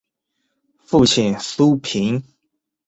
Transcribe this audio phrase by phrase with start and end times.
[0.81, 2.23] 父亲苏玭。